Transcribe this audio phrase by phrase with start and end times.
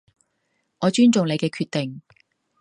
[0.79, 2.01] 我尊重你嘅決定